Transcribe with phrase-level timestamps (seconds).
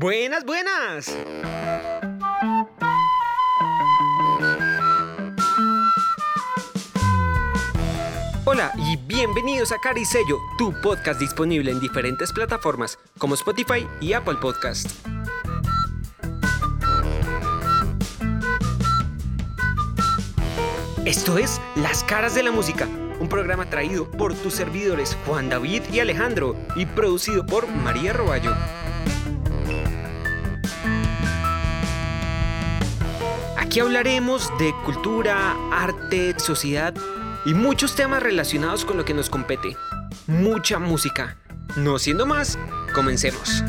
[0.00, 1.14] Buenas, buenas.
[8.46, 14.36] Hola y bienvenidos a Caricello, tu podcast disponible en diferentes plataformas como Spotify y Apple
[14.40, 14.90] Podcast.
[21.04, 22.88] Esto es Las Caras de la Música,
[23.20, 28.56] un programa traído por tus servidores Juan David y Alejandro y producido por María Roballo.
[33.70, 36.92] Aquí hablaremos de cultura, arte, sociedad
[37.46, 39.76] y muchos temas relacionados con lo que nos compete.
[40.26, 41.38] Mucha música.
[41.76, 42.58] No siendo más,
[42.92, 43.62] comencemos.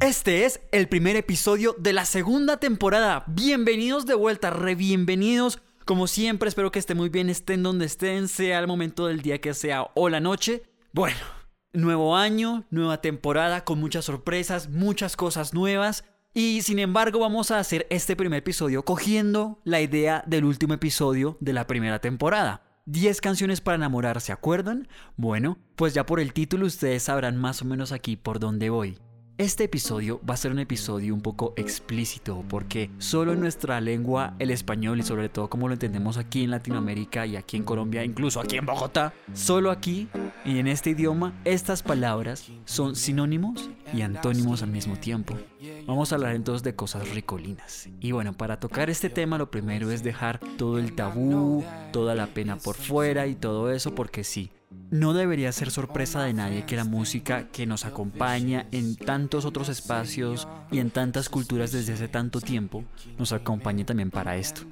[0.00, 3.24] Este es el primer episodio de la segunda temporada.
[3.28, 5.58] Bienvenidos de vuelta, re bienvenidos.
[5.86, 9.40] Como siempre, espero que estén muy bien, estén donde estén, sea el momento del día
[9.40, 10.64] que sea o la noche.
[10.92, 11.16] Bueno,
[11.72, 16.04] nuevo año, nueva temporada con muchas sorpresas, muchas cosas nuevas.
[16.34, 21.36] Y sin embargo vamos a hacer este primer episodio cogiendo la idea del último episodio
[21.40, 22.62] de la primera temporada.
[22.86, 24.88] 10 canciones para enamorar, ¿se acuerdan?
[25.16, 28.98] Bueno, pues ya por el título ustedes sabrán más o menos aquí por dónde voy.
[29.38, 34.34] Este episodio va a ser un episodio un poco explícito porque solo en nuestra lengua,
[34.38, 38.04] el español y sobre todo como lo entendemos aquí en Latinoamérica y aquí en Colombia,
[38.04, 40.08] incluso aquí en Bogotá, solo aquí
[40.44, 45.34] y en este idioma estas palabras son sinónimos y antónimos al mismo tiempo.
[45.86, 47.88] Vamos a hablar entonces de cosas ricolinas.
[48.00, 52.26] Y bueno, para tocar este tema lo primero es dejar todo el tabú, toda la
[52.26, 54.50] pena por fuera y todo eso porque sí,
[54.90, 59.70] no debería ser sorpresa de nadie que la música que nos acompaña en tantos otros
[59.70, 62.84] espacios y en tantas culturas desde hace tanto tiempo
[63.18, 64.62] nos acompañe también para esto.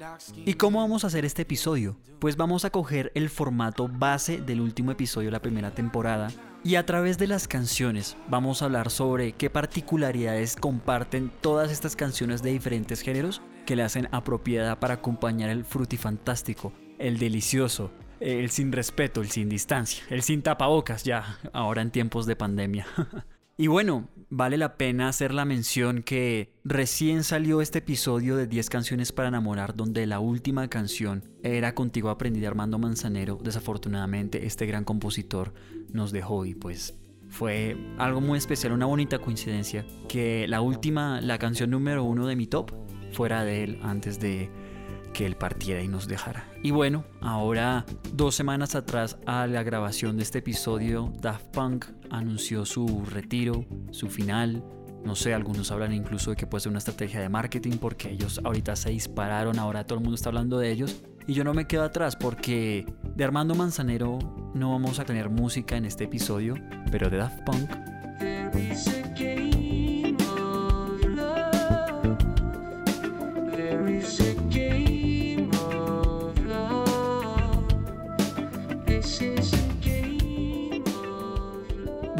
[0.45, 1.97] ¿Y cómo vamos a hacer este episodio?
[2.19, 6.27] Pues vamos a coger el formato base del último episodio de la primera temporada
[6.63, 11.95] y a través de las canciones vamos a hablar sobre qué particularidades comparten todas estas
[11.95, 17.91] canciones de diferentes géneros que le hacen apropiada para acompañar el frutifantástico, el delicioso,
[18.21, 22.85] el sin respeto, el sin distancia, el sin tapabocas ya, ahora en tiempos de pandemia.
[23.57, 28.69] y bueno, vale la pena hacer la mención que recién salió este episodio de 10
[28.69, 33.39] canciones para enamorar donde la última canción era Contigo aprendí de Armando Manzanero.
[33.43, 35.53] Desafortunadamente este gran compositor
[35.91, 36.93] nos dejó y pues
[37.27, 42.35] fue algo muy especial, una bonita coincidencia que la última, la canción número uno de
[42.35, 42.71] mi top
[43.13, 44.49] fuera de él antes de
[45.13, 46.45] que él partiera y nos dejara.
[46.63, 52.65] Y bueno, ahora dos semanas atrás a la grabación de este episodio, Daft Punk anunció
[52.65, 54.63] su retiro, su final.
[55.03, 58.39] No sé, algunos hablan incluso de que puede ser una estrategia de marketing porque ellos
[58.43, 61.01] ahorita se dispararon, ahora todo el mundo está hablando de ellos.
[61.27, 62.85] Y yo no me quedo atrás porque
[63.15, 64.19] de Armando Manzanero
[64.53, 66.55] no vamos a tener música en este episodio,
[66.91, 67.69] pero de Daft Punk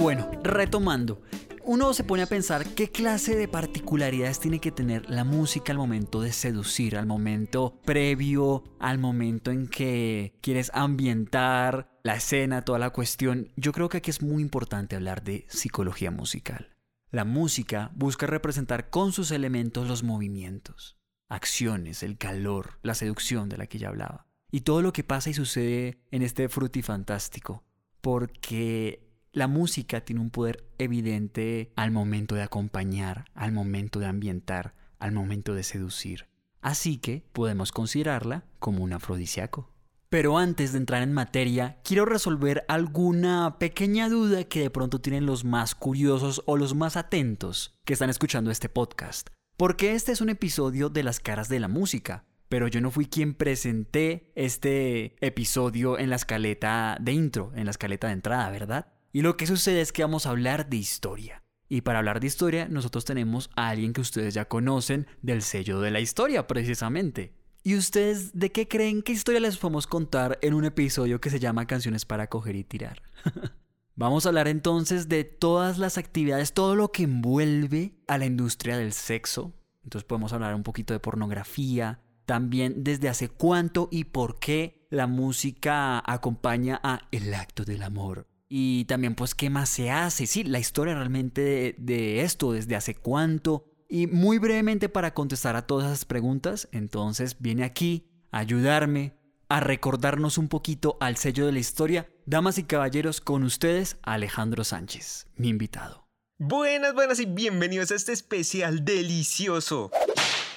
[0.02, 1.22] Bueno, retomando,
[1.64, 5.78] uno se pone a pensar qué clase de particularidades tiene que tener la música al
[5.78, 12.80] momento de seducir, al momento previo, al momento en que quieres ambientar la escena, toda
[12.80, 13.52] la cuestión.
[13.56, 16.76] Yo creo que aquí es muy importante hablar de psicología musical.
[17.12, 20.98] La música busca representar con sus elementos los movimientos,
[21.30, 24.26] acciones, el calor, la seducción de la que ya hablaba.
[24.50, 27.64] Y todo lo que pasa y sucede en este frutifantástico.
[28.02, 34.75] Porque la música tiene un poder evidente al momento de acompañar, al momento de ambientar,
[35.00, 36.28] al momento de seducir.
[36.62, 39.72] Así que podemos considerarla como un afrodisíaco.
[40.09, 45.25] Pero antes de entrar en materia, quiero resolver alguna pequeña duda que de pronto tienen
[45.25, 49.30] los más curiosos o los más atentos que están escuchando este podcast.
[49.56, 53.06] Porque este es un episodio de las caras de la música, pero yo no fui
[53.06, 58.91] quien presenté este episodio en la escaleta de intro, en la escaleta de entrada, ¿verdad?
[59.13, 61.43] Y lo que sucede es que vamos a hablar de historia.
[61.67, 65.79] Y para hablar de historia, nosotros tenemos a alguien que ustedes ya conocen del sello
[65.81, 67.34] de la historia, precisamente.
[67.63, 71.40] ¿Y ustedes de qué creen que historia les podemos contar en un episodio que se
[71.40, 73.02] llama Canciones para coger y tirar?
[73.96, 78.78] Vamos a hablar entonces de todas las actividades, todo lo que envuelve a la industria
[78.78, 79.53] del sexo.
[79.84, 85.05] Entonces podemos hablar un poquito de pornografía, también desde hace cuánto y por qué la
[85.05, 88.31] música acompaña a el acto del amor.
[88.53, 92.96] Y también pues qué más se hace, sí, la historia realmente de, esto, desde hace
[92.96, 93.64] cuánto.
[93.88, 99.16] Y muy brevemente para contestar a todas esas preguntas, entonces viene aquí a ayudarme
[99.48, 104.66] a recordarnos un poquito al sello de la historia Damas y caballeros, con ustedes Alejandro
[104.66, 106.09] Sánchez, mi invitado.
[106.38, 109.92] Buenas, buenas y bienvenidos a este especial delicioso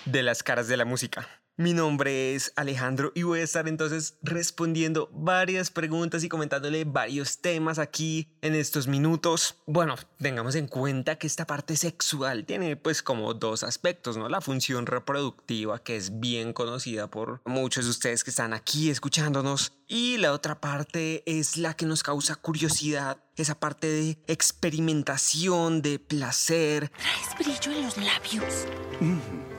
[0.05, 1.29] de las caras de la música.
[1.56, 7.38] Mi nombre es Alejandro y voy a estar entonces respondiendo varias preguntas y comentándole varios
[7.38, 9.62] temas aquí en estos minutos.
[9.64, 14.28] Bueno, tengamos en cuenta que esta parte sexual tiene pues como dos aspectos, ¿no?
[14.28, 19.74] La función reproductiva que es bien conocida por muchos de ustedes que están aquí escuchándonos
[19.86, 26.00] y la otra parte es la que nos causa curiosidad, esa parte de experimentación, de
[26.00, 26.90] placer.
[26.90, 28.66] Traes brillo en los labios.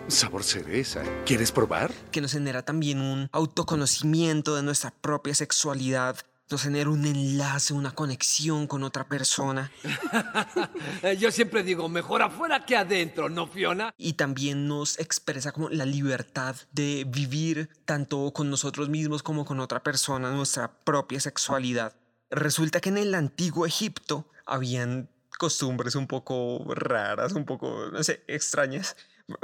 [0.07, 1.03] Sabor cereza.
[1.25, 1.91] ¿Quieres probar?
[2.11, 6.17] Que nos genera también un autoconocimiento de nuestra propia sexualidad.
[6.51, 9.71] Nos genera un enlace, una conexión con otra persona.
[11.19, 13.95] Yo siempre digo, mejor afuera que adentro, ¿no, Fiona?
[13.97, 19.59] Y también nos expresa como la libertad de vivir tanto con nosotros mismos como con
[19.59, 21.95] otra persona nuestra propia sexualidad.
[22.29, 25.09] Resulta que en el antiguo Egipto habían
[25.39, 28.95] costumbres un poco raras, un poco, no sé, extrañas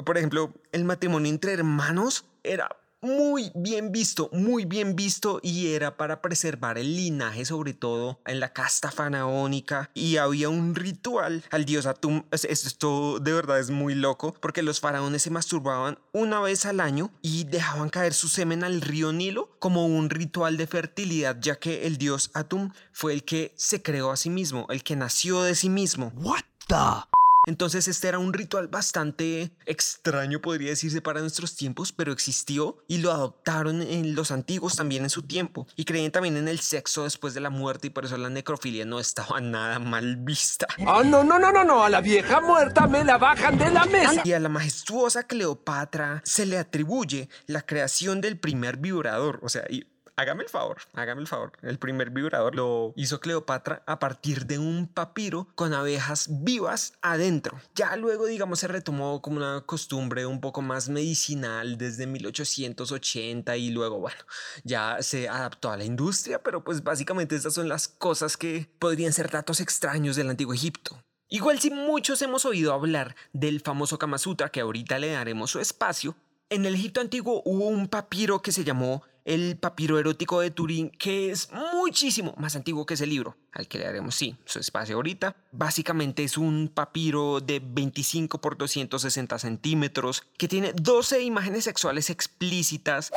[0.06, 2.69] por ejemplo, el matrimonio entre hermanos era
[3.01, 8.39] muy bien visto, muy bien visto y era para preservar el linaje, sobre todo en
[8.39, 9.89] la casta faraónica.
[9.95, 12.24] Y había un ritual al dios Atum.
[12.31, 17.12] Esto de verdad es muy loco porque los faraones se masturbaban una vez al año
[17.22, 21.88] y dejaban caer su semen al río Nilo como un ritual de fertilidad, ya que
[21.88, 25.56] el dios Atum fue el que se creó a sí mismo, el que nació de
[25.56, 26.12] sí mismo.
[26.16, 27.21] What the?
[27.48, 33.00] Entonces este era un ritual bastante extraño, podría decirse, para nuestros tiempos, pero existió y
[33.00, 35.66] lo adoptaron en los antiguos también en su tiempo.
[35.76, 38.86] Y creían también en el sexo después de la muerte y por eso la necrofilia
[38.86, 40.68] no estaba nada mal vista.
[40.86, 43.86] Ah, no, no, no, no, no, a la vieja muerta me la bajan de la
[43.86, 44.22] mesa.
[44.24, 49.64] Y a la majestuosa Cleopatra se le atribuye la creación del primer vibrador, o sea,
[49.68, 49.88] y
[50.22, 51.52] hágame el favor, hágame el favor.
[51.64, 57.60] El primer vibrador lo hizo Cleopatra a partir de un papiro con abejas vivas adentro.
[57.76, 63.72] Ya luego, digamos, se retomó como una costumbre un poco más medicinal desde 1880 y
[63.72, 64.20] luego, bueno,
[64.64, 69.14] ya se adaptó a la industria, pero pues básicamente estas son las cosas que podrían
[69.14, 71.04] ser datos extraños del antiguo Egipto.
[71.30, 75.60] Igual si muchos hemos oído hablar del famoso Kama Sutra, que ahorita le daremos su
[75.60, 76.16] espacio,
[76.52, 80.90] en el Egipto antiguo hubo un papiro que se llamó el papiro erótico de Turín,
[80.90, 84.96] que es muchísimo más antiguo que ese libro, al que le daremos, sí, su espacio
[84.96, 85.36] ahorita.
[85.52, 93.12] Básicamente es un papiro de 25 por 260 centímetros, que tiene 12 imágenes sexuales explícitas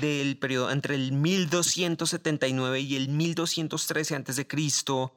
[0.00, 4.46] del periodo entre el 1279 y el 1213 a.C.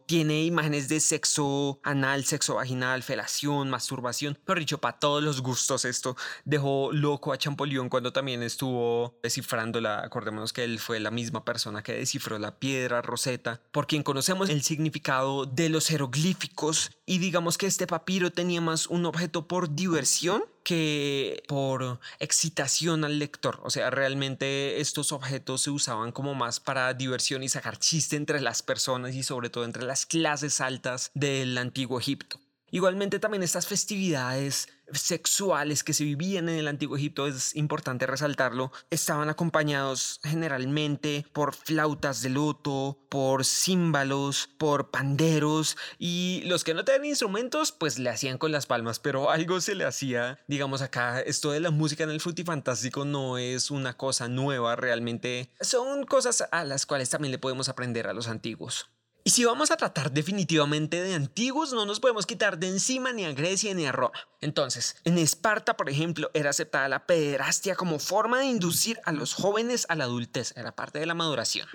[0.05, 4.37] Tiene imágenes de sexo anal, sexo vaginal, felación, masturbación.
[4.45, 6.15] Pero dicho, para todos los gustos esto
[6.45, 10.09] dejó loco a Champollion cuando también estuvo descifrando la...
[10.19, 14.49] Acordémonos que él fue la misma persona que descifró la piedra Rosetta, por quien conocemos
[14.49, 19.73] el significado de los jeroglíficos y digamos que este papiro tenía más un objeto por
[19.73, 23.61] diversión que por excitación al lector.
[23.63, 28.41] O sea, realmente estos objetos se usaban como más para diversión y sacar chiste entre
[28.41, 32.41] las personas y sobre todo entre las clases altas del antiguo Egipto.
[32.71, 38.71] Igualmente también estas festividades sexuales que se vivían en el antiguo Egipto, es importante resaltarlo,
[38.89, 46.85] estaban acompañados generalmente por flautas de loto, por címbalos, por panderos y los que no
[46.85, 51.19] tenían instrumentos pues le hacían con las palmas, pero algo se le hacía, digamos acá,
[51.21, 56.47] esto de la música en el frutifantástico no es una cosa nueva, realmente son cosas
[56.51, 58.89] a las cuales también le podemos aprender a los antiguos.
[59.29, 63.25] Y si vamos a tratar definitivamente de antiguos, no nos podemos quitar de encima ni
[63.25, 64.17] a Grecia ni a Roma.
[64.41, 69.35] Entonces, en Esparta, por ejemplo, era aceptada la pederastia como forma de inducir a los
[69.35, 71.67] jóvenes a la adultez, era parte de la maduración.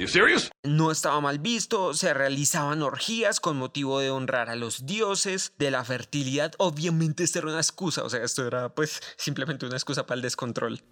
[0.65, 5.71] No estaba mal visto, se realizaban orgías con motivo de honrar a los dioses, de
[5.71, 6.55] la fertilidad.
[6.59, 10.23] Obviamente, esto era una excusa, o sea, esto era pues simplemente una excusa para el
[10.23, 10.83] descontrol.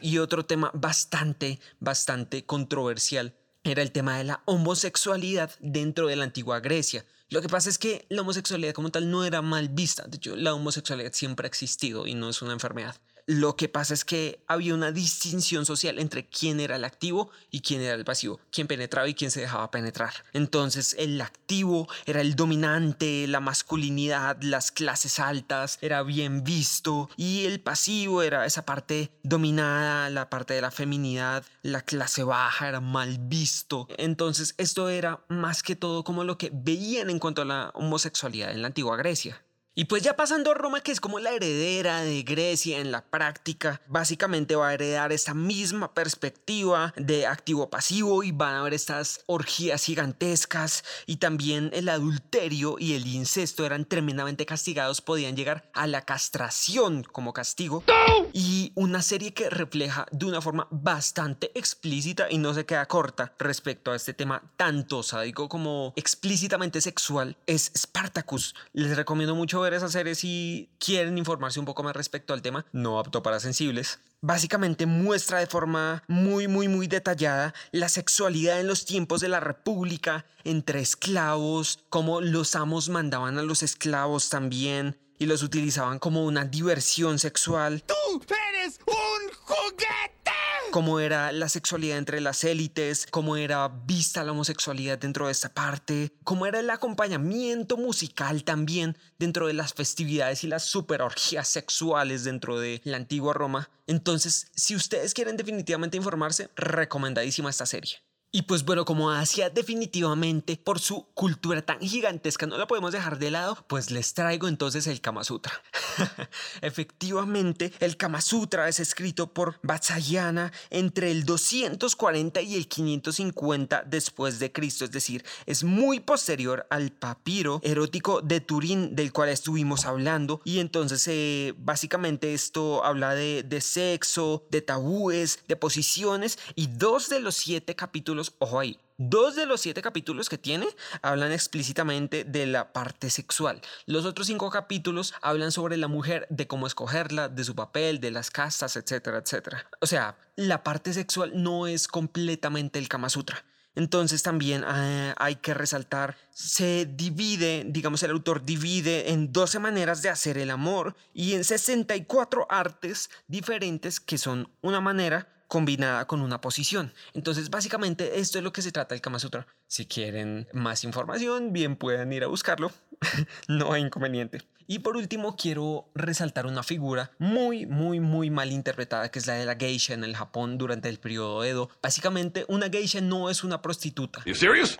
[0.00, 3.34] Y otro tema bastante, bastante controversial
[3.66, 7.04] era el tema de la homosexualidad dentro de la antigua Grecia.
[7.28, 10.04] Lo que pasa es que la homosexualidad como tal no era mal vista.
[10.06, 12.96] De hecho, la homosexualidad siempre ha existido y no es una enfermedad.
[13.28, 17.60] Lo que pasa es que había una distinción social entre quién era el activo y
[17.60, 20.12] quién era el pasivo, quién penetraba y quién se dejaba penetrar.
[20.32, 27.46] Entonces el activo era el dominante, la masculinidad, las clases altas, era bien visto y
[27.46, 32.80] el pasivo era esa parte dominada, la parte de la feminidad, la clase baja era
[32.80, 33.88] mal visto.
[33.98, 38.52] Entonces esto era más que todo como lo que veían en cuanto a la homosexualidad
[38.52, 39.42] en la antigua Grecia.
[39.78, 43.04] Y pues ya pasando a Roma, que es como la heredera de Grecia en la
[43.04, 49.20] práctica, básicamente va a heredar esta misma perspectiva de activo-pasivo y van a haber estas
[49.26, 55.86] orgías gigantescas y también el adulterio y el incesto eran tremendamente castigados, podían llegar a
[55.86, 57.84] la castración como castigo.
[58.32, 63.34] Y una serie que refleja de una forma bastante explícita y no se queda corta
[63.38, 68.54] respecto a este tema tanto sádico como explícitamente sexual es Spartacus.
[68.72, 72.98] Les recomiendo mucho ver esa si quieren informarse un poco más respecto al tema, no
[72.98, 73.98] apto para sensibles.
[74.20, 79.40] Básicamente muestra de forma muy, muy, muy detallada la sexualidad en los tiempos de la
[79.40, 86.24] República entre esclavos, cómo los amos mandaban a los esclavos también y los utilizaban como
[86.24, 87.82] una diversión sexual.
[87.82, 90.45] ¡Tú eres un juguete!
[90.70, 95.52] Cómo era la sexualidad entre las élites, cómo era vista la homosexualidad dentro de esta
[95.52, 102.24] parte, cómo era el acompañamiento musical también dentro de las festividades y las superorgías sexuales
[102.24, 103.70] dentro de la antigua Roma.
[103.86, 108.05] Entonces, si ustedes quieren definitivamente informarse, recomendadísima esta serie.
[108.32, 113.18] Y pues bueno, como Asia definitivamente por su cultura tan gigantesca no la podemos dejar
[113.18, 115.52] de lado, pues les traigo entonces el Kama Sutra.
[116.60, 124.38] Efectivamente, el Kama Sutra es escrito por Vatsyayana entre el 240 y el 550 después
[124.38, 129.86] de Cristo, es decir, es muy posterior al papiro erótico de Turín del cual estuvimos
[129.86, 136.66] hablando y entonces eh, básicamente esto habla de, de sexo, de tabúes, de posiciones y
[136.66, 140.66] dos de los siete capítulos, ojo ahí, Dos de los siete capítulos que tiene
[141.02, 143.60] hablan explícitamente de la parte sexual.
[143.84, 148.10] Los otros cinco capítulos hablan sobre la mujer, de cómo escogerla, de su papel, de
[148.10, 149.68] las castas, etcétera, etcétera.
[149.82, 153.44] O sea, la parte sexual no es completamente el Kama Sutra.
[153.74, 160.00] Entonces también eh, hay que resaltar, se divide, digamos el autor divide en 12 maneras
[160.00, 166.20] de hacer el amor y en 64 artes diferentes que son una manera combinada con
[166.20, 166.92] una posición.
[167.14, 169.46] Entonces, básicamente, esto es lo que se trata el Kama Sutra.
[169.66, 172.72] Si quieren más información, bien pueden ir a buscarlo.
[173.48, 174.42] no hay inconveniente.
[174.66, 179.34] Y por último, quiero resaltar una figura muy, muy, muy mal interpretada, que es la
[179.34, 181.70] de la geisha en el Japón durante el periodo Edo.
[181.82, 184.22] Básicamente, una geisha no es una prostituta.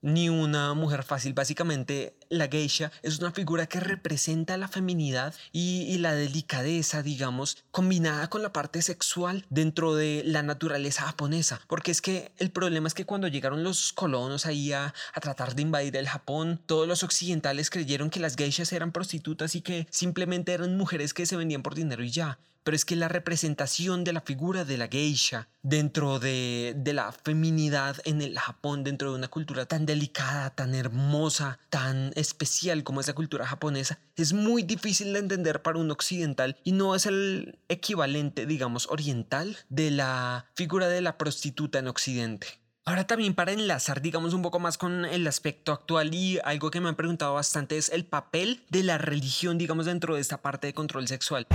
[0.02, 1.34] Ni una mujer fácil.
[1.34, 7.64] Básicamente, la geisha es una figura que representa la feminidad y, y la delicadeza, digamos,
[7.70, 11.60] combinada con la parte sexual dentro de la naturaleza japonesa.
[11.68, 15.54] Porque es que el problema es que cuando llegaron los colonos ahí a, a tratar
[15.54, 19.75] de invadir el Japón, todos los occidentales creyeron que las geishas eran prostitutas y que
[19.90, 22.38] simplemente eran mujeres que se vendían por dinero y ya.
[22.64, 27.12] Pero es que la representación de la figura de la geisha dentro de, de la
[27.12, 33.00] feminidad en el Japón, dentro de una cultura tan delicada, tan hermosa, tan especial como
[33.00, 37.06] es la cultura japonesa, es muy difícil de entender para un occidental y no es
[37.06, 42.65] el equivalente, digamos, oriental de la figura de la prostituta en Occidente.
[42.88, 46.80] Ahora también para enlazar, digamos, un poco más con el aspecto actual y algo que
[46.80, 50.68] me han preguntado bastante es el papel de la religión, digamos, dentro de esta parte
[50.68, 51.48] de control sexual.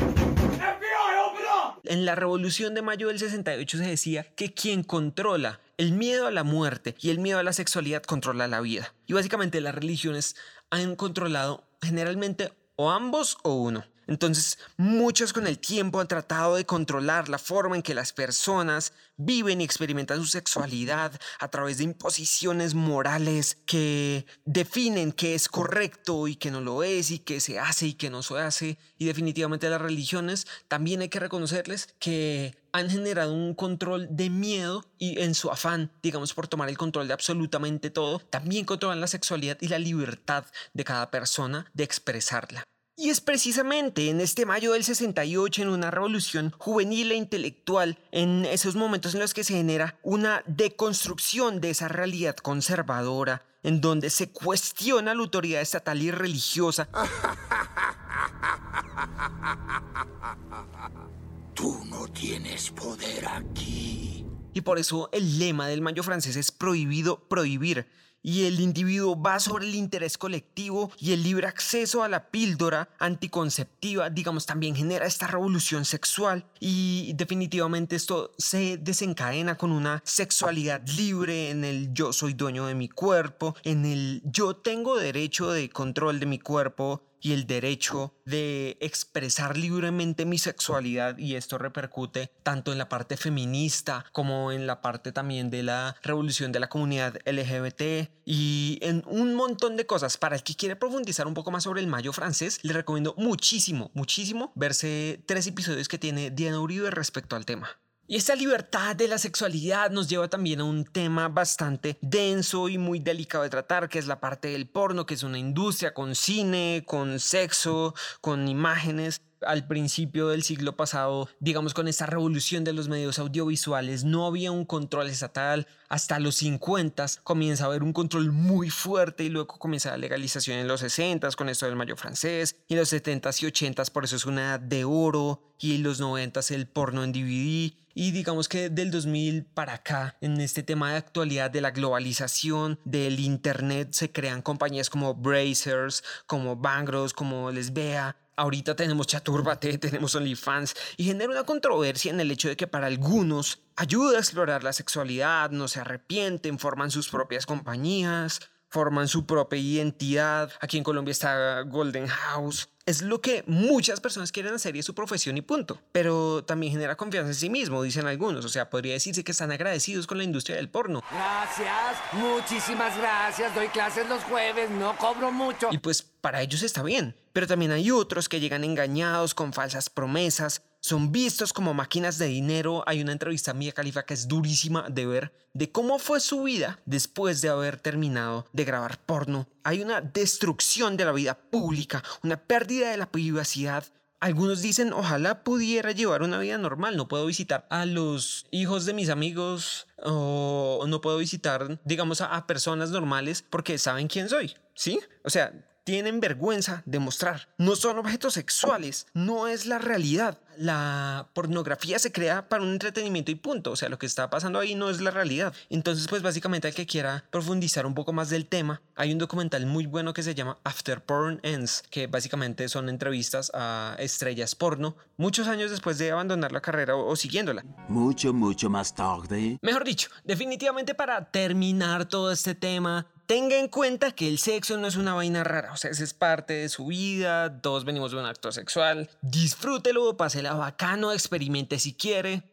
[1.86, 6.32] En la revolución de mayo del 68 se decía que quien controla el miedo a
[6.32, 8.94] la muerte y el miedo a la sexualidad controla la vida.
[9.08, 10.36] Y básicamente las religiones
[10.70, 13.86] han controlado generalmente o ambos o uno.
[14.12, 18.92] Entonces, muchos con el tiempo han tratado de controlar la forma en que las personas
[19.16, 26.28] viven y experimentan su sexualidad a través de imposiciones morales que definen qué es correcto
[26.28, 28.78] y qué no lo es y qué se hace y qué no se hace.
[28.98, 34.84] Y definitivamente las religiones también hay que reconocerles que han generado un control de miedo
[34.98, 39.08] y en su afán, digamos, por tomar el control de absolutamente todo, también controlan la
[39.08, 42.66] sexualidad y la libertad de cada persona de expresarla.
[43.02, 48.46] Y es precisamente en este mayo del 68, en una revolución juvenil e intelectual, en
[48.46, 54.12] esos momentos en los que se genera una deconstrucción de esa realidad conservadora, en donde
[54.12, 56.90] se cuestiona la autoridad estatal y religiosa.
[61.56, 64.28] Tú no tienes poder aquí.
[64.54, 67.88] Y por eso el lema del mayo francés es prohibido prohibir
[68.24, 72.90] y el individuo va sobre el interés colectivo y el libre acceso a la píldora
[73.00, 76.46] anticonceptiva, digamos, también genera esta revolución sexual.
[76.60, 82.76] Y definitivamente esto se desencadena con una sexualidad libre en el yo soy dueño de
[82.76, 88.14] mi cuerpo, en el yo tengo derecho de control de mi cuerpo, y el derecho
[88.26, 94.68] de expresar libremente mi sexualidad y esto repercute tanto en la parte feminista como en
[94.68, 99.86] la parte también de la revolución de la comunidad LGBT y en un montón de
[99.86, 100.18] cosas.
[100.18, 103.92] Para el que quiere profundizar un poco más sobre el mayo francés, le recomiendo muchísimo,
[103.94, 107.81] muchísimo verse tres episodios que tiene Diana Uribe respecto al tema.
[108.12, 112.78] Y esta libertad de la sexualidad nos lleva también a un tema bastante denso y
[112.78, 116.14] muy delicado de tratar, que es la parte del porno, que es una industria con
[116.14, 119.22] cine, con sexo, con imágenes.
[119.40, 124.52] Al principio del siglo pasado, digamos con esta revolución de los medios audiovisuales, no había
[124.52, 125.66] un control estatal.
[125.88, 130.60] Hasta los 50 comienza a haber un control muy fuerte y luego comienza la legalización
[130.60, 132.58] en los 60 con esto del mayo francés.
[132.68, 135.42] Y en los 70s y 80s por eso es una edad de oro.
[135.58, 140.18] Y en los 90s el porno en DVD y digamos que del 2000 para acá,
[140.22, 146.04] en este tema de actualidad de la globalización, del internet, se crean compañías como Brazers,
[146.28, 152.32] como Bangros, como Lesbea, Ahorita tenemos Chaturbate, tenemos OnlyFans y genera una controversia en el
[152.32, 157.10] hecho de que para algunos ayuda a explorar la sexualidad, no se arrepienten, forman sus
[157.10, 160.50] propias compañías, forman su propia identidad.
[160.62, 162.70] Aquí en Colombia está Golden House.
[162.92, 165.80] Es lo que muchas personas quieren hacer y es su profesión y punto.
[165.94, 168.44] Pero también genera confianza en sí mismo, dicen algunos.
[168.44, 171.02] O sea, podría decirse que están agradecidos con la industria del porno.
[171.10, 173.56] Gracias, muchísimas gracias.
[173.56, 175.70] Doy clases los jueves, no cobro mucho.
[175.72, 177.16] Y pues para ellos está bien.
[177.32, 182.26] Pero también hay otros que llegan engañados con falsas promesas, son vistos como máquinas de
[182.26, 182.84] dinero.
[182.88, 186.80] Hay una entrevista mía Califa que es durísima de ver de cómo fue su vida
[186.86, 189.48] después de haber terminado de grabar porno.
[189.64, 193.86] Hay una destrucción de la vida pública, una pérdida de la privacidad.
[194.20, 198.94] Algunos dicen, ojalá pudiera llevar una vida normal, no puedo visitar a los hijos de
[198.94, 204.56] mis amigos o no puedo visitar, digamos, a, a personas normales porque saben quién soy,
[204.76, 205.00] ¿sí?
[205.24, 205.52] O sea,
[205.84, 207.50] tienen vergüenza de mostrar.
[207.58, 210.40] No son objetos sexuales, no es la realidad.
[210.58, 213.72] La pornografía se crea para un entretenimiento y punto.
[213.72, 215.54] O sea, lo que está pasando ahí no es la realidad.
[215.70, 219.66] Entonces, pues básicamente al que quiera profundizar un poco más del tema, hay un documental
[219.66, 224.96] muy bueno que se llama After Porn Ends, que básicamente son entrevistas a estrellas porno
[225.18, 227.64] muchos años después de abandonar la carrera o, o siguiéndola.
[227.88, 229.58] Mucho, mucho más tarde.
[229.62, 234.88] Mejor dicho, definitivamente para terminar todo este tema, tenga en cuenta que el sexo no
[234.88, 238.18] es una vaina rara, o sea, esa es parte de su vida, todos venimos de
[238.18, 242.44] un acto sexual, disfrútelo, pásela bacano, experimente si quiere.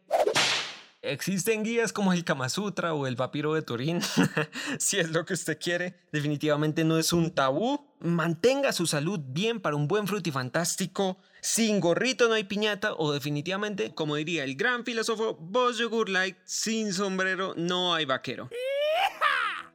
[1.01, 3.99] Existen guías como el Kama Sutra o el Papiro de Turín,
[4.79, 5.95] si es lo que usted quiere.
[6.13, 7.85] Definitivamente no es un tabú.
[7.99, 11.17] Mantenga su salud bien para un buen frutifantástico.
[11.41, 16.37] Sin gorrito no hay piñata o definitivamente, como diría el gran filósofo Boss Yogur Light,
[16.45, 18.49] sin sombrero no hay vaquero.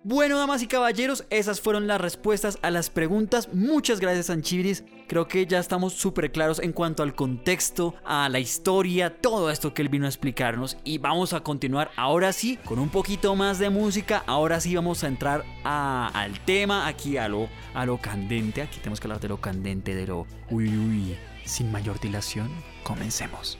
[0.06, 3.48] Bueno, damas y caballeros, esas fueron las respuestas a las preguntas.
[3.54, 4.84] Muchas gracias, Sanchiviris.
[5.08, 9.72] Creo que ya estamos súper claros en cuanto al contexto, a la historia, todo esto
[9.72, 10.76] que él vino a explicarnos.
[10.84, 14.22] Y vamos a continuar ahora sí con un poquito más de música.
[14.26, 18.60] Ahora sí vamos a entrar al tema, aquí a lo, a lo candente.
[18.60, 20.26] Aquí tenemos que hablar de lo candente, de lo...
[20.50, 22.50] Uy, uy, sin mayor dilación,
[22.82, 23.58] comencemos.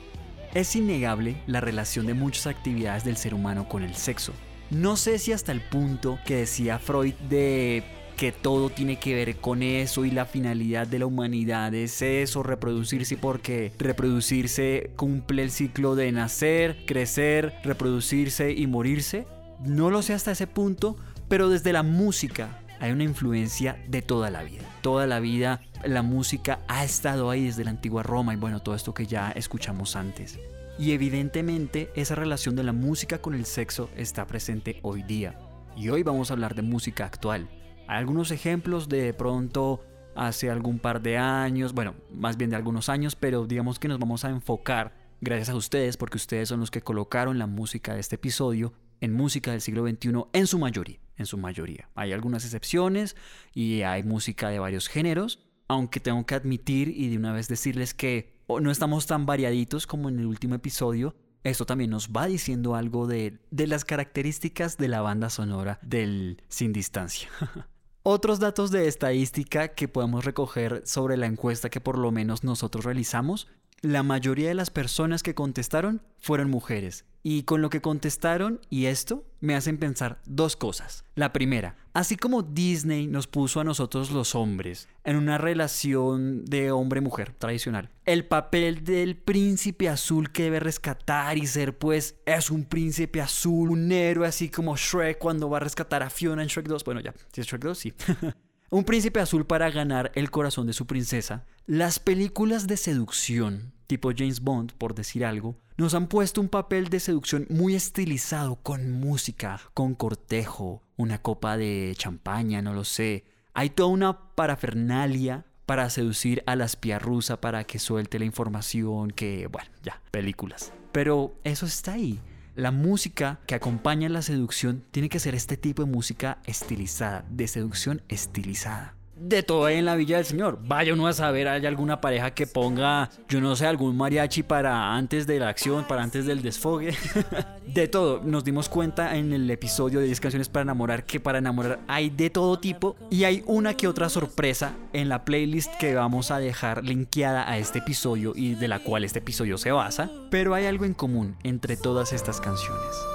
[0.53, 4.31] Es innegable la relación de muchas actividades del ser humano con el sexo.
[4.71, 7.83] No sé si hasta el punto que decía Freud de
[8.15, 12.43] que todo tiene que ver con eso y la finalidad de la humanidad es eso,
[12.43, 19.25] reproducirse porque reproducirse cumple el ciclo de nacer, crecer, reproducirse y morirse.
[19.65, 20.95] No lo sé hasta ese punto,
[21.27, 24.63] pero desde la música hay una influencia de toda la vida.
[24.81, 28.75] Toda la vida la música ha estado ahí desde la antigua Roma y bueno, todo
[28.75, 30.39] esto que ya escuchamos antes.
[30.77, 35.39] Y evidentemente esa relación de la música con el sexo está presente hoy día.
[35.77, 37.49] Y hoy vamos a hablar de música actual.
[37.87, 39.85] Hay algunos ejemplos de pronto
[40.15, 43.99] hace algún par de años, bueno, más bien de algunos años, pero digamos que nos
[43.99, 48.01] vamos a enfocar, gracias a ustedes, porque ustedes son los que colocaron la música de
[48.01, 51.89] este episodio en música del siglo XXI en su mayoría, en su mayoría.
[51.95, 53.15] Hay algunas excepciones
[53.53, 57.93] y hay música de varios géneros, aunque tengo que admitir y de una vez decirles
[57.93, 61.15] que no estamos tan variaditos como en el último episodio.
[61.43, 66.41] Esto también nos va diciendo algo de, de las características de la banda sonora del
[66.47, 67.29] Sin Distancia.
[68.03, 72.85] Otros datos de estadística que podemos recoger sobre la encuesta que por lo menos nosotros
[72.85, 73.47] realizamos,
[73.81, 77.05] la mayoría de las personas que contestaron fueron mujeres.
[77.27, 81.05] Y con lo que contestaron y esto me hacen pensar dos cosas.
[81.15, 86.69] La primera, así como Disney nos puso a nosotros los hombres en una relación de
[86.69, 92.63] hombre-mujer tradicional, el papel del príncipe azul que debe rescatar y ser pues es un
[92.63, 96.67] príncipe azul, un héroe así como Shrek cuando va a rescatar a Fiona en Shrek
[96.67, 96.83] 2.
[96.83, 97.93] Bueno ya, si es Shrek 2, sí.
[98.69, 104.11] un príncipe azul para ganar el corazón de su princesa, las películas de seducción, tipo
[104.15, 108.91] James Bond, por decir algo, nos han puesto un papel de seducción muy estilizado, con
[108.91, 113.25] música, con cortejo, una copa de champaña, no lo sé.
[113.53, 119.11] Hay toda una parafernalia para seducir a la espía rusa para que suelte la información
[119.11, 120.71] que, bueno, ya, películas.
[120.91, 122.19] Pero eso está ahí.
[122.55, 127.47] La música que acompaña la seducción tiene que ser este tipo de música estilizada, de
[127.47, 130.59] seducción estilizada de todo en la Villa del Señor.
[130.61, 134.95] Vaya uno a saber, hay alguna pareja que ponga, yo no sé, algún mariachi para
[134.95, 136.93] antes de la acción, para antes del desfogue.
[137.67, 138.21] de todo.
[138.23, 142.09] Nos dimos cuenta en el episodio de 10 canciones para enamorar que para enamorar hay
[142.09, 146.39] de todo tipo y hay una que otra sorpresa en la playlist que vamos a
[146.39, 150.09] dejar linkeada a este episodio y de la cual este episodio se basa.
[150.29, 153.14] Pero hay algo en común entre todas estas canciones.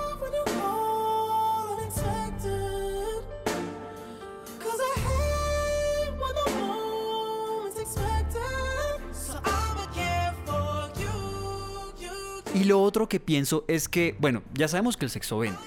[12.54, 15.58] Y lo otro que pienso es que, bueno, ya sabemos que el sexo vende.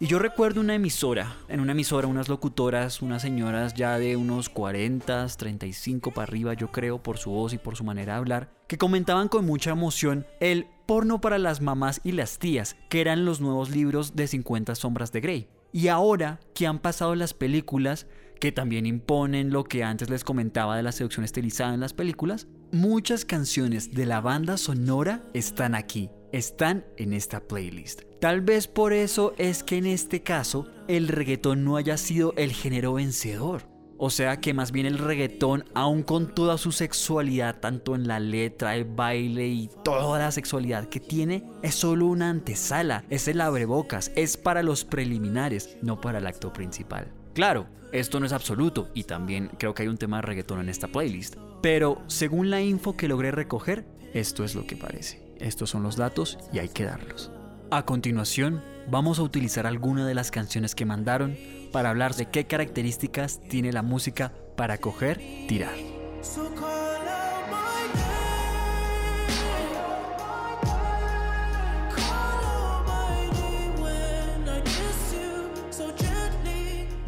[0.00, 4.50] Y yo recuerdo una emisora, en una emisora unas locutoras, unas señoras ya de unos
[4.50, 8.50] 40, 35 para arriba yo creo, por su voz y por su manera de hablar,
[8.66, 13.24] que comentaban con mucha emoción el porno para las mamás y las tías, que eran
[13.24, 15.48] los nuevos libros de 50 sombras de Grey.
[15.72, 18.06] Y ahora que han pasado las películas,
[18.40, 22.46] que también imponen lo que antes les comentaba de la seducción estilizada en las películas,
[22.74, 28.02] muchas canciones de la banda sonora están aquí, están en esta playlist.
[28.20, 32.52] Tal vez por eso es que en este caso el reggaetón no haya sido el
[32.52, 33.62] género vencedor.
[33.96, 38.18] O sea que más bien el reggaetón, aún con toda su sexualidad, tanto en la
[38.18, 43.40] letra, el baile y toda la sexualidad que tiene, es solo una antesala, es el
[43.40, 47.12] abrebocas, es para los preliminares, no para el acto principal.
[47.34, 50.68] Claro, esto no es absoluto y también creo que hay un tema de reggaetón en
[50.68, 51.36] esta playlist.
[51.62, 55.22] Pero según la info que logré recoger, esto es lo que parece.
[55.38, 57.30] Estos son los datos y hay que darlos.
[57.70, 61.36] A continuación, vamos a utilizar alguna de las canciones que mandaron
[61.70, 65.74] para hablar de qué características tiene la música para coger, tirar.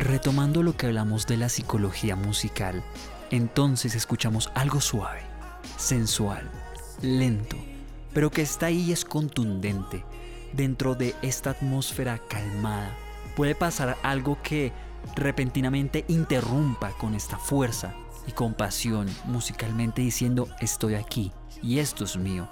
[0.07, 2.85] Retomando lo que hablamos de la psicología musical,
[3.33, 5.23] entonces escuchamos algo suave,
[5.79, 6.49] sensual,
[7.03, 7.57] lento,
[8.14, 10.05] pero que está ahí y es contundente.
[10.53, 12.97] Dentro de esta atmósfera calmada
[13.35, 14.73] puede pasar algo que
[15.16, 17.92] repentinamente interrumpa con esta fuerza
[18.29, 21.33] y compasión musicalmente diciendo estoy aquí
[21.64, 22.49] y esto es mío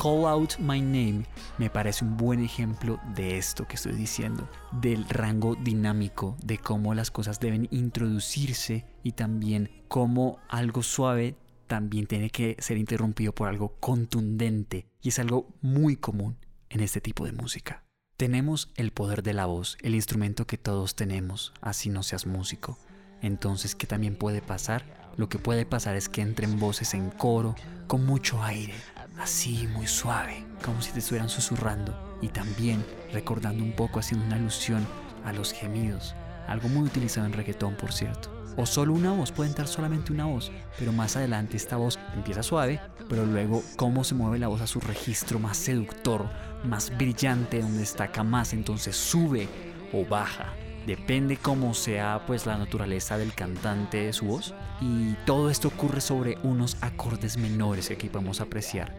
[0.00, 1.24] Call Out My Name
[1.58, 6.94] me parece un buen ejemplo de esto que estoy diciendo, del rango dinámico, de cómo
[6.94, 11.34] las cosas deben introducirse y también cómo algo suave
[11.66, 16.36] también tiene que ser interrumpido por algo contundente y es algo muy común
[16.70, 17.84] en este tipo de música.
[18.16, 22.78] Tenemos el poder de la voz, el instrumento que todos tenemos, así no seas músico.
[23.20, 24.84] Entonces, ¿qué también puede pasar?
[25.16, 27.56] Lo que puede pasar es que entren voces en coro,
[27.88, 28.74] con mucho aire,
[29.18, 34.36] así muy suave, como si te estuvieran susurrando y también recordando un poco haciendo una
[34.36, 34.86] alusión
[35.24, 36.14] a los gemidos,
[36.46, 38.34] algo muy utilizado en reggaetón por cierto.
[38.56, 42.42] O solo una voz, puede entrar solamente una voz, pero más adelante esta voz empieza
[42.42, 46.28] suave, pero luego cómo se mueve la voz a su registro más seductor,
[46.64, 49.48] más brillante, donde destaca más, entonces sube
[49.92, 50.54] o baja.
[50.88, 54.54] Depende cómo sea pues la naturaleza del cantante de su voz.
[54.80, 58.96] Y todo esto ocurre sobre unos acordes menores que aquí podemos apreciar.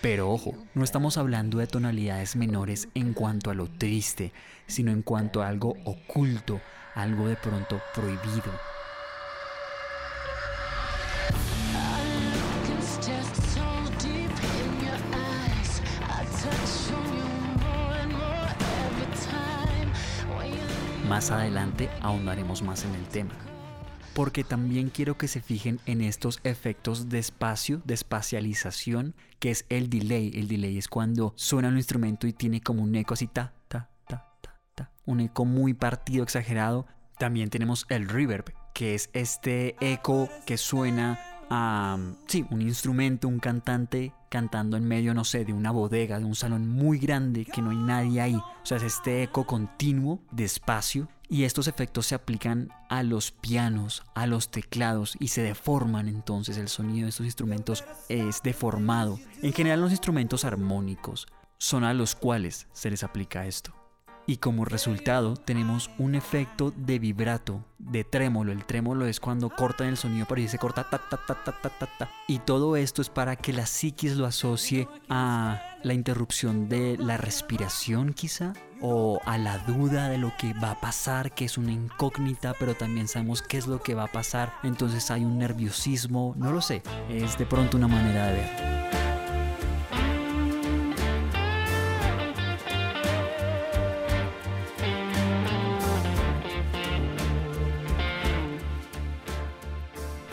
[0.00, 4.32] Pero ojo, no estamos hablando de tonalidades menores en cuanto a lo triste,
[4.68, 6.60] sino en cuanto a algo oculto,
[6.94, 8.52] algo de pronto prohibido.
[21.08, 23.34] Más adelante ahondaremos más en el tema
[24.18, 29.64] porque también quiero que se fijen en estos efectos de espacio, de espacialización, que es
[29.68, 30.32] el delay.
[30.34, 33.88] El delay es cuando suena un instrumento y tiene como un eco así, ta, ta,
[34.08, 36.84] ta, ta, ta, un eco muy partido, exagerado.
[37.16, 43.38] También tenemos el reverb, que es este eco que suena a, sí, un instrumento, un
[43.38, 47.62] cantante cantando en medio, no sé, de una bodega, de un salón muy grande que
[47.62, 48.34] no hay nadie ahí.
[48.36, 53.30] O sea, es este eco continuo de espacio y estos efectos se aplican a los
[53.30, 59.18] pianos, a los teclados y se deforman entonces el sonido de estos instrumentos es deformado.
[59.42, 61.26] En general los instrumentos armónicos
[61.58, 63.77] son a los cuales se les aplica esto.
[64.28, 68.52] Y como resultado tenemos un efecto de vibrato, de trémolo.
[68.52, 71.70] El trémolo es cuando cortan el sonido, ahí se corta ta ta ta ta ta
[71.70, 72.10] ta ta.
[72.28, 77.16] Y todo esto es para que la psiquis lo asocie a la interrupción de la
[77.16, 81.72] respiración quizá o a la duda de lo que va a pasar, que es una
[81.72, 84.52] incógnita, pero también sabemos qué es lo que va a pasar.
[84.62, 89.07] Entonces hay un nerviosismo, no lo sé, es de pronto una manera de ver.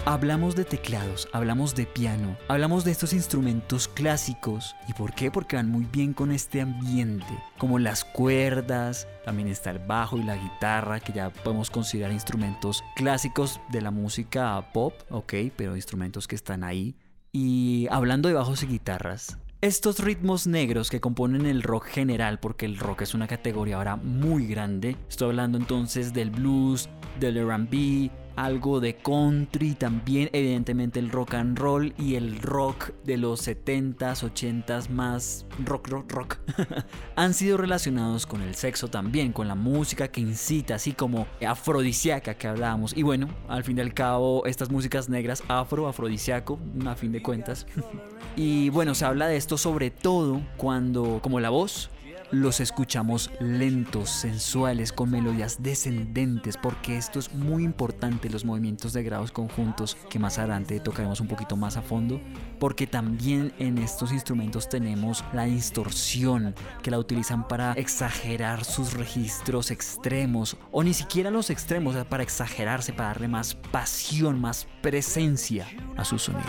[0.08, 4.76] Hablamos de teclados, hablamos de piano, hablamos de estos instrumentos clásicos.
[4.88, 5.32] ¿Y por qué?
[5.32, 7.26] Porque van muy bien con este ambiente,
[7.58, 12.84] como las cuerdas, también está el bajo y la guitarra, que ya podemos considerar instrumentos
[12.96, 16.96] clásicos de la música pop, ok, pero instrumentos que están ahí.
[17.32, 22.68] Y hablando de bajos y guitarras, estos ritmos negros que componen el rock general, porque
[22.68, 26.90] el rock es una categoría ahora muy grande, estoy hablando entonces del blues,
[27.20, 33.18] del RB, algo de country, también evidentemente el rock and roll y el rock de
[33.18, 36.38] los 70s, 80s más rock, rock, rock.
[37.16, 42.36] Han sido relacionados con el sexo también, con la música que incita, así como afrodisíaca
[42.36, 42.96] que hablábamos.
[42.96, 47.22] Y bueno, al fin y al cabo, estas músicas negras, afro, afrodisíaco, a fin de
[47.22, 47.66] cuentas.
[48.36, 51.90] y bueno, se habla de esto sobre todo cuando, como la voz,
[52.32, 59.04] los escuchamos lentos, sensuales, con melodías descendentes, porque esto es muy importante, los movimientos de
[59.04, 62.22] grados conjuntos, que más adelante tocaremos un poquito más a fondo,
[62.60, 69.72] porque también en estos instrumentos tenemos la distorsión, que la utilizan para exagerar sus registros
[69.72, 76.06] extremos, o ni siquiera los extremos, para exagerarse, para darle más pasión, más presencia a
[76.06, 76.46] su sonido.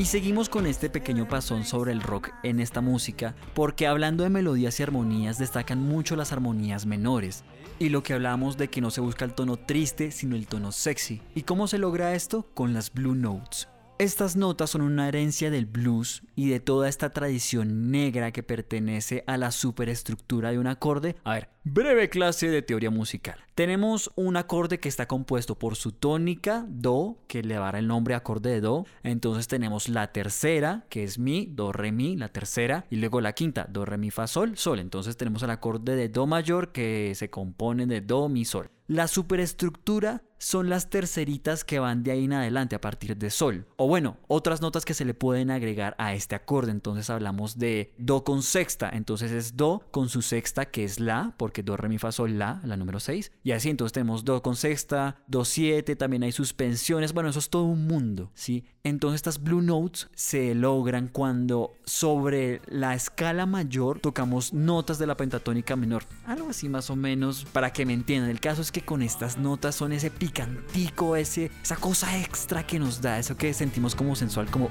[0.00, 4.30] Y seguimos con este pequeño pasón sobre el rock en esta música, porque hablando de
[4.30, 7.44] melodías y armonías destacan mucho las armonías menores,
[7.78, 10.72] y lo que hablamos de que no se busca el tono triste, sino el tono
[10.72, 11.20] sexy.
[11.34, 12.46] ¿Y cómo se logra esto?
[12.54, 13.68] Con las Blue Notes.
[14.00, 19.24] Estas notas son una herencia del blues y de toda esta tradición negra que pertenece
[19.26, 21.16] a la superestructura de un acorde.
[21.22, 23.44] A ver, breve clase de teoría musical.
[23.54, 28.14] Tenemos un acorde que está compuesto por su tónica, do, que le dará el nombre
[28.14, 28.86] acorde de do.
[29.02, 32.86] Entonces tenemos la tercera, que es mi, do, re, mi, la tercera.
[32.88, 34.78] Y luego la quinta, do, re, mi, fa, sol, sol.
[34.78, 38.70] Entonces tenemos el acorde de do mayor que se compone de do, mi, sol.
[38.86, 43.66] La superestructura son las terceritas que van de ahí en adelante a partir de sol.
[43.76, 46.72] O bueno, otras notas que se le pueden agregar a este acorde.
[46.72, 48.90] Entonces hablamos de do con sexta.
[48.92, 52.38] Entonces es do con su sexta que es la, porque do, re, mi, fa, sol,
[52.38, 53.32] la, la número 6.
[53.44, 57.12] Y así entonces tenemos do con sexta, do 7, también hay suspensiones.
[57.12, 58.64] Bueno, eso es todo un mundo, ¿sí?
[58.82, 65.18] Entonces estas blue notes se logran cuando sobre la escala mayor tocamos notas de la
[65.18, 66.04] pentatónica menor.
[66.24, 68.30] Algo así más o menos para que me entiendan.
[68.30, 72.78] El caso es que con estas notas son ese picantico, ese, esa cosa extra que
[72.78, 74.70] nos da, eso que sentimos como sensual, como uh.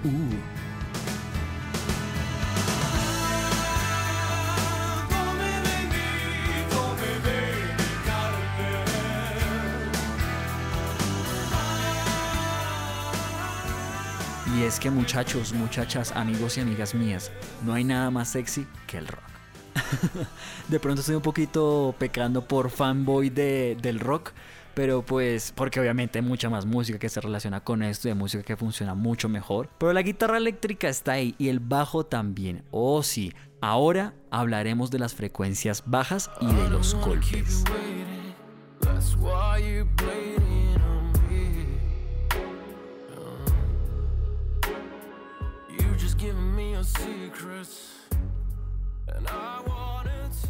[14.55, 17.31] Y es que muchachos, muchachas, amigos y amigas mías,
[17.65, 19.23] no hay nada más sexy que el rock.
[20.69, 24.31] de pronto estoy un poquito pecando por fanboy de, del rock.
[24.79, 28.17] Pero pues, porque obviamente hay mucha más música que se relaciona con esto y hay
[28.17, 29.67] música que funciona mucho mejor.
[29.77, 32.63] Pero la guitarra eléctrica está ahí y el bajo también.
[32.71, 37.65] Oh sí, ahora hablaremos de las frecuencias bajas y de los golpes.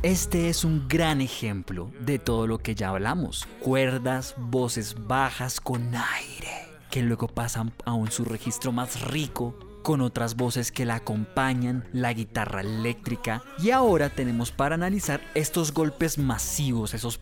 [0.02, 3.46] Este es un gran ejemplo de todo lo que ya hablamos.
[3.60, 10.00] Cuerdas, voces bajas con aire, que luego pasan a un su registro más rico, con
[10.00, 13.44] otras voces que la acompañan, la guitarra eléctrica.
[13.62, 17.20] Y ahora tenemos para analizar estos golpes masivos, esos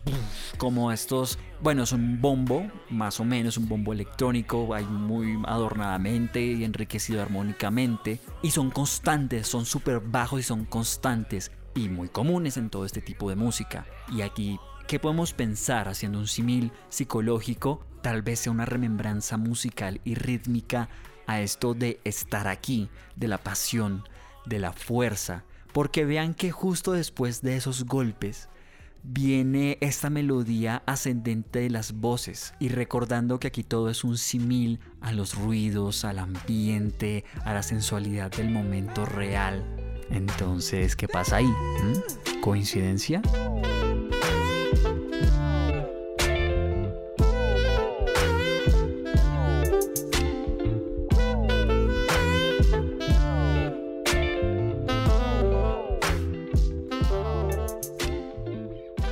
[0.56, 6.40] como estos, bueno, es un bombo, más o menos un bombo electrónico, hay muy adornadamente
[6.40, 8.20] y enriquecido armónicamente.
[8.40, 13.00] Y son constantes, son súper bajos y son constantes y muy comunes en todo este
[13.00, 13.86] tipo de música.
[14.10, 17.84] Y aquí, ¿qué podemos pensar haciendo un símil psicológico?
[18.02, 20.88] Tal vez sea una remembranza musical y rítmica
[21.26, 24.04] a esto de estar aquí, de la pasión,
[24.46, 28.48] de la fuerza, porque vean que justo después de esos golpes
[29.02, 34.80] viene esta melodía ascendente de las voces y recordando que aquí todo es un simil
[35.00, 39.77] a los ruidos, al ambiente, a la sensualidad del momento real.
[40.10, 41.46] Entonces, ¿qué pasa ahí?
[41.46, 42.40] ¿Mm?
[42.40, 43.22] ¿Coincidencia?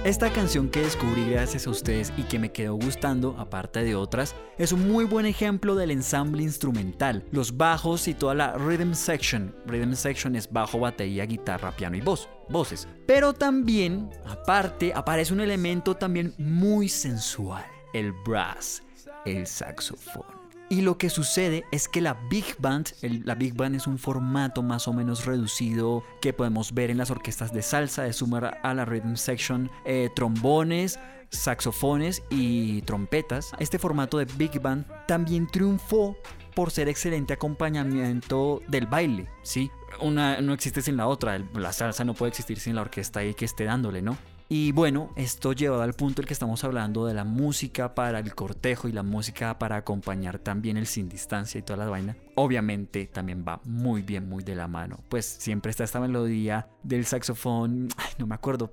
[0.06, 4.36] Esta canción que descubrí gracias a ustedes y que me quedó gustando, aparte de otras,
[4.56, 9.52] es un muy buen ejemplo del ensamble instrumental, los bajos y toda la rhythm section.
[9.66, 12.86] Rhythm section es bajo, batería, guitarra, piano y voz, voces.
[13.04, 18.84] Pero también, aparte, aparece un elemento también muy sensual, el brass,
[19.24, 20.45] el saxofón.
[20.68, 22.88] Y lo que sucede es que la Big Band,
[23.24, 27.12] la Big Band es un formato más o menos reducido que podemos ver en las
[27.12, 30.98] orquestas de salsa, de sumar a la rhythm section eh, trombones,
[31.30, 33.52] saxofones y trompetas.
[33.60, 36.16] Este formato de Big Band también triunfó
[36.56, 39.70] por ser excelente acompañamiento del baile, ¿sí?
[40.00, 43.34] Una no existe sin la otra, la salsa no puede existir sin la orquesta ahí
[43.34, 44.16] que esté dándole, ¿no?
[44.48, 48.32] Y bueno, esto lleva al punto el que estamos hablando de la música para el
[48.36, 52.16] cortejo y la música para acompañar también el sin distancia y toda la vaina.
[52.36, 55.00] Obviamente también va muy bien, muy de la mano.
[55.08, 58.72] Pues siempre está esta melodía del saxofón, no me acuerdo,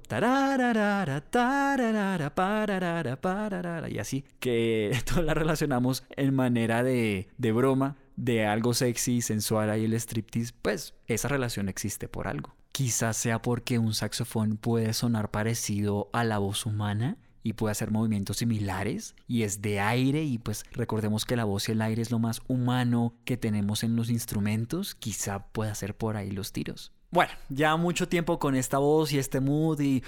[3.89, 9.71] y así, que todos la relacionamos en manera de, de broma, de algo sexy, sensual
[9.71, 12.53] ahí el striptease, pues esa relación existe por algo.
[12.73, 17.91] Quizás sea porque un saxofón puede sonar parecido a la voz humana y puede hacer
[17.91, 22.01] movimientos similares y es de aire y pues recordemos que la voz y el aire
[22.01, 26.51] es lo más humano que tenemos en los instrumentos, quizá pueda ser por ahí los
[26.51, 26.91] tiros.
[27.12, 30.01] Bueno, ya mucho tiempo con esta voz y este mood y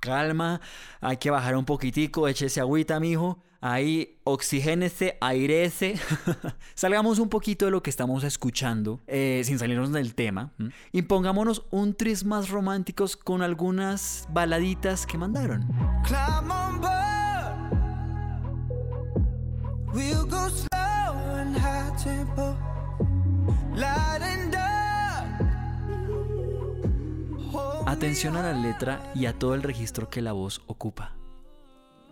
[0.00, 0.62] calma,
[1.02, 3.42] hay que bajar un poquitico, échese agüita, mijo.
[3.68, 5.96] Ahí oxigénese, airece.
[6.76, 10.52] Salgamos un poquito de lo que estamos escuchando, eh, sin salirnos del tema.
[10.92, 15.66] Y pongámonos un tris más románticos con algunas baladitas que mandaron.
[27.84, 31.16] Atención a la letra y a todo el registro que la voz ocupa.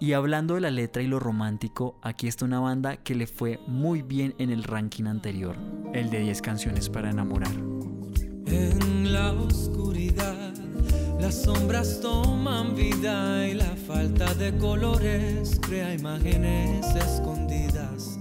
[0.01, 3.61] Y hablando de la letra y lo romántico, aquí está una banda que le fue
[3.67, 5.57] muy bien en el ranking anterior,
[5.93, 7.53] el de 10 canciones para enamorar.
[8.47, 10.53] En la oscuridad,
[11.21, 18.19] las sombras toman vida y la falta de colores crea imágenes escondidas.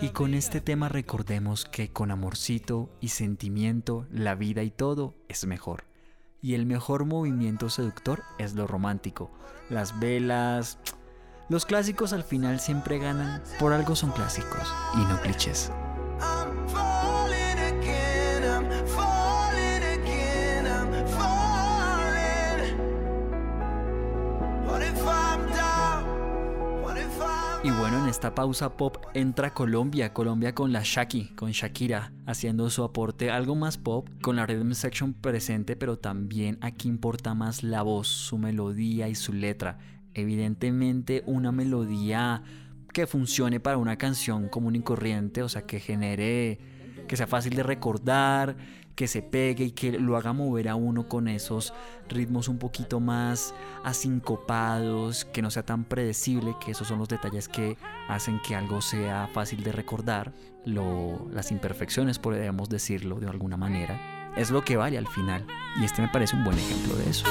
[0.00, 5.46] Y con este tema recordemos que con amorcito y sentimiento, la vida y todo es
[5.46, 5.91] mejor.
[6.44, 9.30] Y el mejor movimiento seductor es lo romántico.
[9.70, 10.78] Las velas...
[11.48, 15.70] Los clásicos al final siempre ganan, por algo son clásicos y no clichés.
[28.12, 33.54] Esta pausa pop entra Colombia, Colombia con la Shaki, con Shakira, haciendo su aporte algo
[33.54, 38.36] más pop, con la rhythm section presente, pero también aquí importa más la voz, su
[38.36, 39.78] melodía y su letra.
[40.12, 42.42] Evidentemente una melodía
[42.92, 46.60] que funcione para una canción común y corriente, o sea, que genere,
[47.08, 48.56] que sea fácil de recordar,
[48.94, 51.72] que se pegue y que lo haga mover a uno con esos
[52.08, 57.48] ritmos un poquito más asincopados, que no sea tan predecible, que esos son los detalles
[57.48, 57.76] que
[58.08, 60.32] hacen que algo sea fácil de recordar,
[60.64, 65.46] lo, las imperfecciones, podríamos decirlo de alguna manera, es lo que vale al final.
[65.80, 67.26] Y este me parece un buen ejemplo de eso.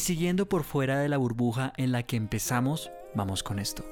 [0.00, 3.84] Y siguiendo por fuera de la burbuja en la que empezamos, vamos con esto.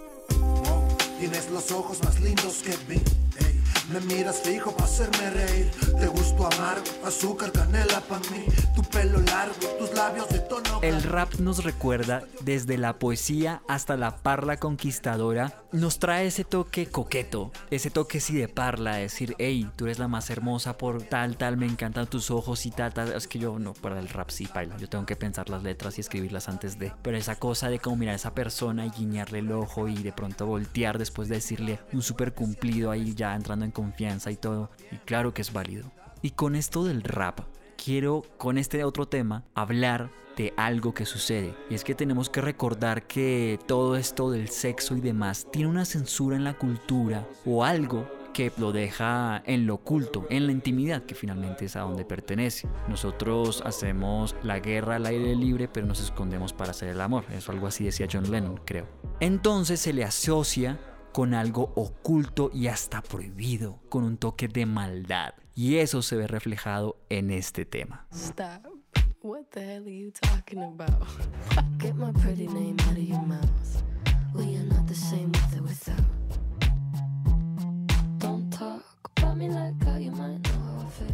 [3.88, 5.70] Me miras fijo para hacerme reír.
[5.98, 8.44] Te gusto amargo, azúcar, canela para mí.
[8.74, 10.81] Tu pelo largo, tus labios de tono.
[10.83, 15.55] El rap nos recuerda desde la poesía hasta la parla conquistadora.
[15.72, 20.07] Nos trae ese toque coqueto, ese toque sí de parla, decir, hey, tú eres la
[20.07, 23.12] más hermosa por tal, tal, me encantan tus ojos y tal, tal.
[23.12, 24.77] Es que yo no, para el rap sí, baila.
[24.77, 26.92] Yo tengo que pensar las letras y escribirlas antes de.
[27.03, 30.12] Pero esa cosa de como mirar a esa persona y guiñarle el ojo y de
[30.12, 34.70] pronto voltear después de decirle un súper cumplido ahí ya entrando en confianza y todo.
[34.91, 35.93] Y claro que es válido.
[36.20, 37.39] Y con esto del rap,
[37.83, 41.55] quiero con este otro tema hablar de algo que sucede.
[41.70, 45.85] Y es que tenemos que recordar que todo esto del sexo y demás tiene una
[45.85, 51.03] censura en la cultura o algo que lo deja en lo oculto, en la intimidad,
[51.05, 52.68] que finalmente es a donde pertenece.
[52.89, 57.24] Nosotros hacemos la guerra al aire libre, pero nos escondemos para hacer el amor.
[57.33, 58.87] Eso algo así decía John Lennon, creo.
[59.20, 60.79] Entonces se le asocia
[61.18, 65.34] con algo oculto y hasta prohibido, con un toque de maldad.
[65.52, 68.06] Y eso se ve reflejado en este tema.
[68.14, 68.68] Stop.
[69.22, 71.08] What the hell are you talking about?
[71.78, 73.82] Get my pretty name out of your mouth.
[74.32, 75.98] We are not the same with or without.
[78.18, 78.84] Don't talk
[79.16, 80.47] about me like how you might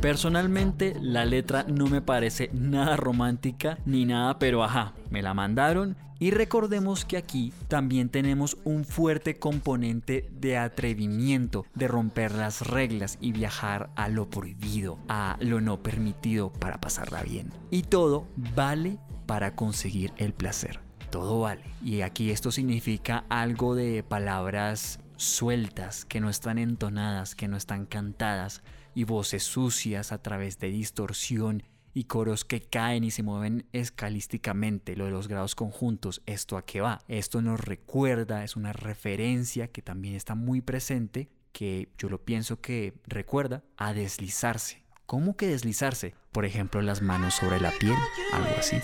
[0.01, 5.97] Personalmente la letra no me parece nada romántica ni nada, pero ajá, me la mandaron
[6.18, 13.18] y recordemos que aquí también tenemos un fuerte componente de atrevimiento, de romper las reglas
[13.20, 17.51] y viajar a lo prohibido, a lo no permitido para pasarla bien.
[17.70, 20.80] Y todo vale para conseguir el placer.
[21.11, 21.64] Todo vale.
[21.82, 27.87] Y aquí esto significa algo de palabras sueltas, que no están entonadas, que no están
[27.87, 28.62] cantadas,
[28.95, 31.62] y voces sucias a través de distorsión
[31.95, 36.64] y coros que caen y se mueven escalísticamente, lo de los grados conjuntos, ¿esto a
[36.64, 37.01] qué va?
[37.07, 42.61] Esto nos recuerda, es una referencia que también está muy presente, que yo lo pienso
[42.61, 44.82] que recuerda a deslizarse.
[45.07, 46.14] ¿Cómo que deslizarse?
[46.32, 47.97] Por ejemplo, las manos sobre la piel,
[48.32, 48.76] algo así.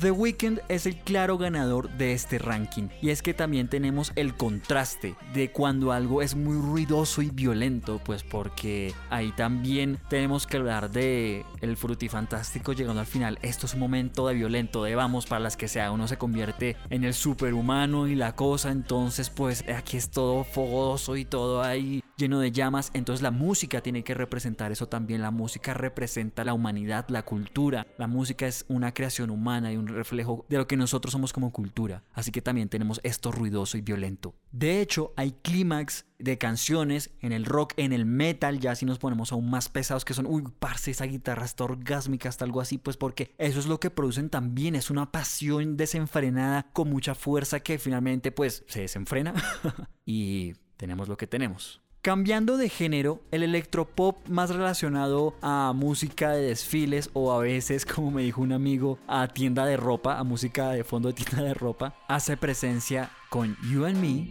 [0.00, 4.36] The Weeknd es el claro ganador de este ranking y es que también tenemos el
[4.36, 10.58] contraste de cuando algo es muy ruidoso y violento, pues porque ahí también tenemos que
[10.58, 13.40] hablar de el frutifantástico llegando al final.
[13.42, 16.76] Esto es un momento de violento, de vamos para las que sea, uno se convierte
[16.90, 22.04] en el superhumano y la cosa, entonces pues aquí es todo fogoso y todo ahí
[22.18, 25.22] lleno de llamas, entonces la música tiene que representar eso también.
[25.22, 27.86] La música representa la humanidad, la cultura.
[27.96, 31.52] La música es una creación humana y un reflejo de lo que nosotros somos como
[31.52, 32.02] cultura.
[32.12, 34.34] Así que también tenemos esto ruidoso y violento.
[34.50, 38.98] De hecho, hay clímax de canciones en el rock, en el metal, ya si nos
[38.98, 42.76] ponemos aún más pesados que son, uy, parce, esa guitarra está orgásmica, hasta algo así,
[42.76, 47.60] pues porque eso es lo que producen también, es una pasión desenfrenada con mucha fuerza
[47.60, 49.32] que finalmente pues se desenfrena
[50.04, 51.80] y tenemos lo que tenemos.
[52.08, 58.10] Cambiando de género, el electropop más relacionado a música de desfiles o a veces, como
[58.10, 61.52] me dijo un amigo, a tienda de ropa, a música de fondo de tienda de
[61.52, 64.30] ropa, hace presencia con You and Me.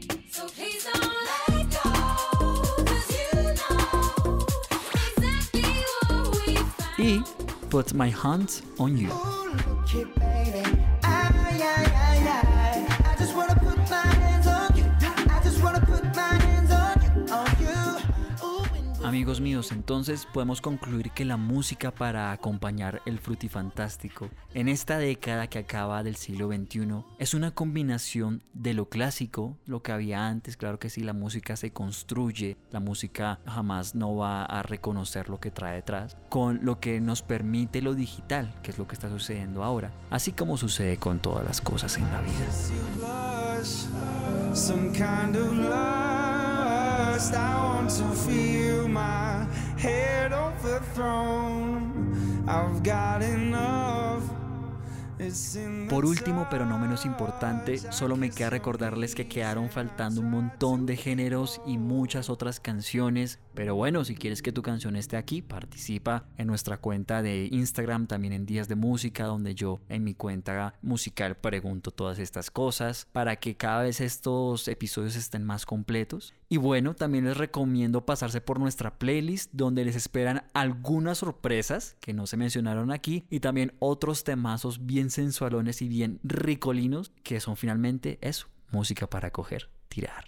[6.97, 7.21] Y
[7.69, 9.11] Put My Hands on You.
[19.07, 25.47] Amigos míos, entonces podemos concluir que la música para acompañar el frutifantástico en esta década
[25.47, 30.57] que acaba del siglo XXI es una combinación de lo clásico, lo que había antes,
[30.57, 35.39] claro que sí, la música se construye, la música jamás no va a reconocer lo
[35.39, 39.07] que trae detrás, con lo que nos permite lo digital, que es lo que está
[39.07, 42.45] sucediendo ahora, así como sucede con todas las cosas en la vida.
[55.89, 60.85] Por último, pero no menos importante, solo me queda recordarles que quedaron faltando un montón
[60.85, 63.39] de géneros y muchas otras canciones.
[63.53, 68.07] Pero bueno, si quieres que tu canción esté aquí, participa en nuestra cuenta de Instagram,
[68.07, 73.07] también en Días de Música, donde yo en mi cuenta musical pregunto todas estas cosas
[73.11, 76.35] para que cada vez estos episodios estén más completos.
[76.49, 82.13] Y bueno, también les recomiendo pasarse por nuestra playlist donde les esperan algunas sorpresas que
[82.13, 87.57] no se mencionaron aquí y también otros temazos bien sensualones y bien ricolinos que son
[87.57, 90.25] finalmente eso, música para coger, tirar.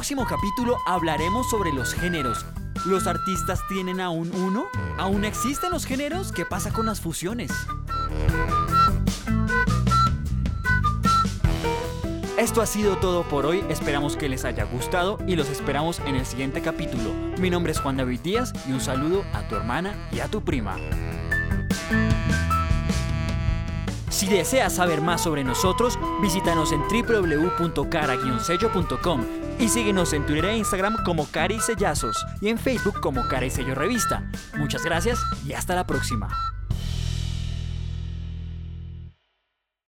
[0.00, 2.46] Próximo capítulo hablaremos sobre los géneros.
[2.86, 4.64] ¿Los artistas tienen aún uno?
[4.96, 6.32] ¿Aún existen los géneros?
[6.32, 7.52] ¿Qué pasa con las fusiones?
[12.38, 16.14] Esto ha sido todo por hoy, esperamos que les haya gustado y los esperamos en
[16.14, 17.12] el siguiente capítulo.
[17.38, 20.40] Mi nombre es Juan David Díaz y un saludo a tu hermana y a tu
[20.40, 20.78] prima.
[24.08, 31.04] Si deseas saber más sobre nosotros, visítanos en www.cara-sello.com y síguenos en Twitter e Instagram
[31.04, 34.22] como Cara y Sellazos y en Facebook como Cara y Sello Revista.
[34.56, 36.49] Muchas gracias y hasta la próxima.